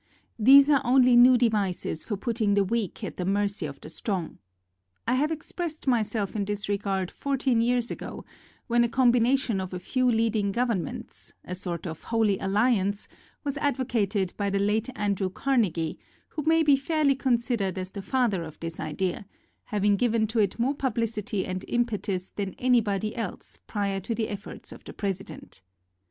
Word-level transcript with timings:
These 0.39 0.67
are 0.67 0.81
only 0.83 1.15
new 1.15 1.37
devices 1.37 2.03
for 2.03 2.17
putting 2.17 2.55
the 2.55 2.63
weak 2.63 3.03
at 3.03 3.17
the 3.17 3.23
mercy 3.23 3.67
of 3.67 3.79
the 3.81 3.89
strong. 3.91 4.39
I 5.07 5.13
have 5.13 5.29
exprest 5.31 5.85
myself 5.85 6.35
in 6.35 6.43
this 6.45 6.67
re 6.67 6.79
gard 6.79 7.11
fourteen 7.11 7.61
years 7.61 7.91
ago, 7.91 8.25
when 8.65 8.83
a 8.83 8.89
combina 8.89 9.37
tion 9.37 9.61
of 9.61 9.75
a 9.75 9.79
few 9.79 10.09
leading 10.11 10.51
governments— 10.51 11.35
a 11.45 11.53
sort 11.53 11.85
of 11.85 12.05
Holy 12.05 12.39
Alliance— 12.39 13.07
was 13.43 13.57
advocated 13.57 14.33
by 14.37 14.49
the 14.49 14.57
late 14.57 14.89
Andrew 14.95 15.29
Carnegie, 15.29 15.99
who 16.29 16.41
may 16.47 16.63
be 16.63 16.75
fairly 16.75 17.13
considered 17.13 17.77
as 17.77 17.91
the 17.91 18.01
father 18.01 18.43
of 18.43 18.59
this 18.59 18.79
idea, 18.79 19.27
hav 19.65 19.85
ing 19.85 19.97
given 19.97 20.25
to 20.25 20.39
it 20.39 20.57
more 20.57 20.73
publicity 20.73 21.45
and 21.45 21.63
impetus 21.67 22.31
than 22.31 22.55
anybody 22.55 23.15
else 23.15 23.59
prior 23.67 23.99
to 23.99 24.15
the 24.15 24.29
efforts 24.29 24.71
of 24.71 24.83
the 24.83 24.93
President. 24.93 25.61